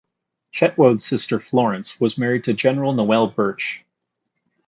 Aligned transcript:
Chetwode's 0.51 1.05
sister 1.05 1.39
Florence 1.39 1.99
was 1.99 2.17
married 2.17 2.45
to 2.45 2.53
General 2.53 2.93
Noel 2.93 3.27
Birch. 3.27 3.85